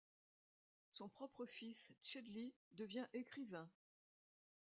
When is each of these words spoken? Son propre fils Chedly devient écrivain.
Son 0.93 1.09
propre 1.09 1.45
fils 1.45 1.93
Chedly 2.01 2.55
devient 2.71 3.05
écrivain. 3.13 3.69